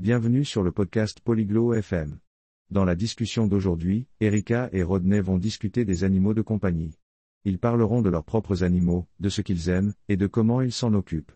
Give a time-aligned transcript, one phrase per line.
[0.00, 2.18] Bienvenue sur le podcast Polyglot FM.
[2.70, 6.94] Dans la discussion d'aujourd'hui, Erika et Rodney vont discuter des animaux de compagnie.
[7.44, 10.94] Ils parleront de leurs propres animaux, de ce qu'ils aiment, et de comment ils s'en
[10.94, 11.32] occupent.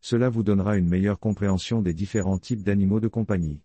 [0.00, 3.60] Cela vous donnera une meilleure compréhension des différents types d'animaux de compagnie.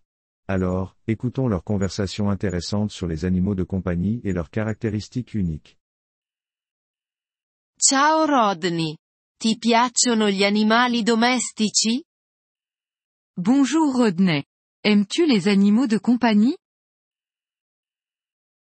[0.46, 5.80] Alors, écoutons leur conversation intéressante sur les animaux de compagnie et leurs caractéristiques uniques.
[7.76, 8.96] Ciao Rodney.
[9.36, 12.04] Ti piacciono gli animali domestici?
[13.36, 14.44] Bonjour Rodney.
[14.84, 16.56] Aimes-tu les animaux de compagnie?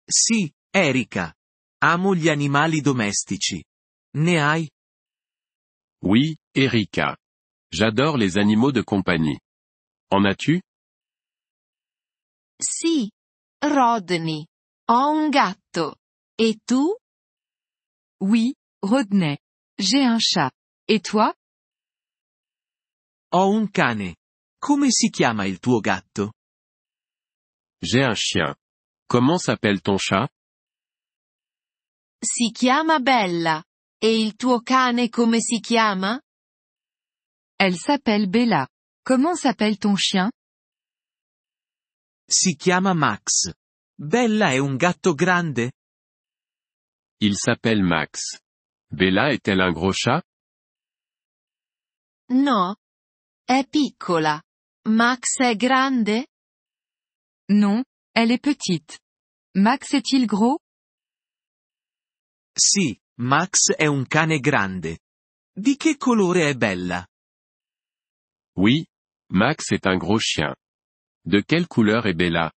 [0.08, 1.36] Sì, Erika.
[1.84, 3.62] Amo gli animali domestici.
[4.16, 4.70] Ne hai?
[6.06, 7.18] Oui, Erika.
[7.70, 9.42] J'adore les animaux de compagnie.
[10.10, 10.62] En as-tu?
[12.58, 13.12] Sì.
[13.62, 14.48] Rodney.
[14.88, 15.98] Ho un gatto.
[16.40, 16.96] E tu?
[18.22, 19.38] Oui, Rodney.
[19.78, 20.54] J'ai un chat.
[20.88, 21.34] Et toi?
[23.34, 24.16] Ho un cane.
[24.64, 26.34] Come si chiama il tuo gatto?
[27.82, 28.56] J'ai un chien.
[29.08, 30.30] Comment s'appelle ton chat
[32.24, 33.64] Si chiama Bella.
[33.98, 36.22] E il tuo cane come si chiama?
[37.58, 38.68] Elle s'appelle Bella.
[39.04, 40.30] Comment s'appelle ton chien
[42.28, 43.52] Si chiama Max.
[43.96, 45.72] Bella è un gatto grande?
[47.18, 48.38] Il s'appelle Max.
[48.88, 50.24] Bella est-elle un gros chat
[52.30, 52.76] No.
[53.44, 54.40] È piccola.
[54.88, 56.28] Max è grande?
[57.50, 57.84] Non,
[58.16, 59.00] elle est petite.
[59.56, 60.58] Max est-il gros?
[62.58, 65.00] Sì, Max è un cane grande.
[65.54, 67.06] Di che colore è Bella?
[68.58, 68.84] Oui,
[69.34, 70.56] Max est un gros chien.
[71.24, 72.52] De quelle couleur est Bella?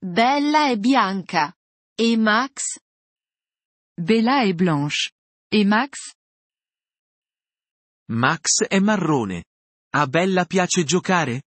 [0.00, 1.54] Bella è bianca.
[1.96, 2.78] E Max?
[3.94, 5.10] Bella est blanche.
[5.50, 6.14] Et Max?
[8.08, 9.44] Max è marrone.
[9.96, 11.42] A Bella piace giocare?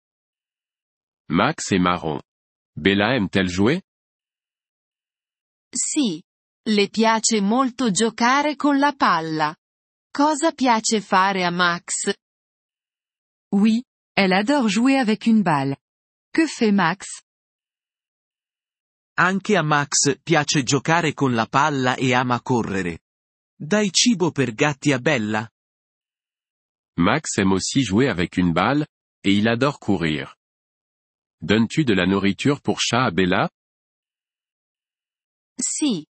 [1.31, 2.21] Max est marron.
[2.73, 3.81] Bella aime-t-elle jouer
[5.69, 6.23] Sì.
[6.69, 9.53] Le piace molto giocare con la palla.
[10.09, 12.13] Cosa piace fare a Max?
[13.53, 13.83] Oui,
[14.13, 15.75] elle adore jouer avec une balle.
[16.31, 17.21] Que fait Max
[19.17, 22.99] Anche a Max piace giocare con la palla e ama correre.
[23.59, 25.45] Dai cibo per gatti a Bella?
[26.97, 28.87] Max aime aussi jouer avec une balle,
[29.23, 30.35] et il adore courir.
[31.41, 33.49] Donnes-tu de la nourriture pour chat à Bella?
[35.59, 36.05] Sì.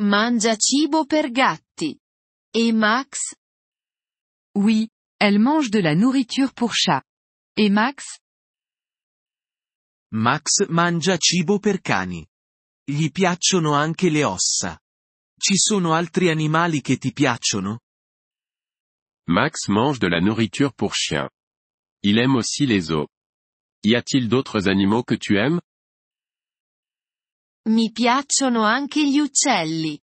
[0.00, 1.96] Mangia cibo per gatti.
[2.50, 3.36] E Max?
[4.56, 4.88] Oui,
[5.20, 7.04] elle mange de la nourriture pour chat.
[7.56, 8.18] Et Max?
[10.12, 12.26] Max mangia cibo per cani.
[12.84, 14.78] Gli piacciono anche le ossa.
[15.38, 17.80] Ci sono altri animali che ti piacciono?
[19.28, 21.30] Max mange de la nourriture pour chien.
[22.02, 23.06] Il aime aussi les os.
[23.84, 25.60] Y a-t-il d'autres animaux que tu aimes?
[27.68, 30.00] Mi piacciono anche gli uccelli.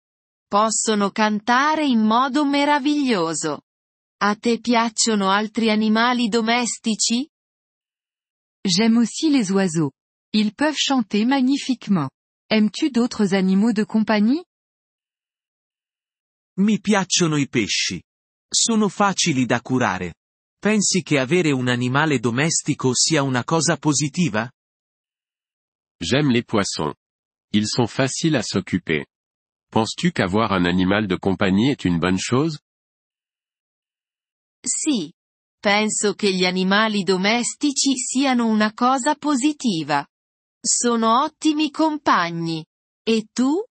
[0.46, 3.62] Possono cantare in modo meraviglioso.
[4.18, 7.28] A te piacciono altri animali domestici?
[8.62, 9.92] J'aime aussi les oiseaux.
[10.32, 12.10] Ils peuvent chanter magnifiquement.
[12.50, 14.44] Aimes-tu d'autres animaux de compagnie?
[16.58, 18.02] Mi piacciono i pesci.
[18.48, 20.14] Sono facili da curare.
[20.58, 24.50] Pensi che avere un animale domestico sia una cosa positiva?
[25.98, 26.94] J'aime les poissons.
[27.52, 29.06] Ils sont faciles à s'occuper.
[29.70, 32.58] Penses-tu qu'avoir un animal de compagnie est une bonne chose
[34.64, 35.12] Sì.
[35.58, 40.06] Penso che gli animali domestici siano una cosa positiva.
[40.60, 42.64] Sono ottimi compagni.
[43.02, 43.64] E tu?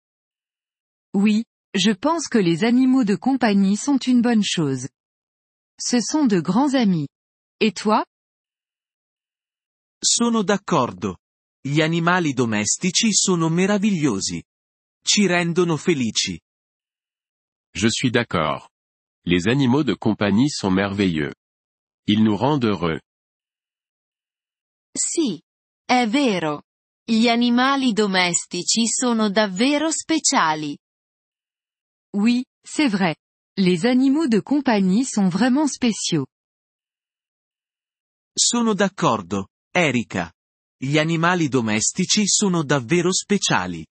[1.15, 1.45] Oui,
[1.75, 4.89] je pense que les animaux de compagnie sont une bonne chose.
[5.81, 7.09] Ce sont de grands amis.
[7.61, 8.05] Et toi?
[10.03, 11.19] Sono d'accordo.
[11.65, 14.43] Gli animali domestici sono meravigliosi.
[15.05, 16.41] Ci rendono felici.
[17.75, 18.69] Je suis d'accord.
[19.25, 21.33] Les animaux de compagnie sont merveilleux.
[22.07, 23.01] Ils nous rendent heureux.
[24.93, 25.41] Sì.
[25.85, 26.63] È vero.
[27.05, 30.77] Gli animali domestici sono davvero speciali.
[32.15, 33.17] Oui, c'est vrai.
[33.57, 36.27] Les animaux de compagnie sont vraiment spéciaux.
[38.35, 40.33] Sono d'accordo, Erika.
[40.79, 43.87] Gli animali domestici sono davvero speciali.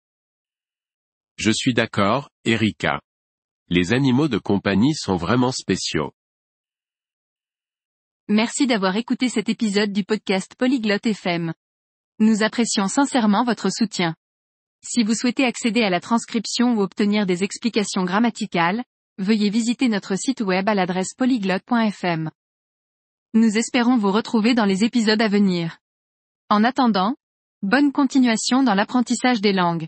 [1.35, 3.01] Je suis d'accord, Erika.
[3.69, 6.13] Les animaux de compagnie sont vraiment spéciaux.
[8.29, 11.53] Merci d'avoir écouté cet épisode du podcast Polyglotte FM.
[12.19, 14.15] Nous apprécions sincèrement votre soutien.
[14.81, 18.83] Si vous souhaitez accéder à la transcription ou obtenir des explications grammaticales,
[19.17, 22.29] veuillez visiter notre site web à l'adresse polyglotte.fm.
[23.33, 25.77] Nous espérons vous retrouver dans les épisodes à venir.
[26.49, 27.15] En attendant,
[27.61, 29.87] bonne continuation dans l'apprentissage des langues.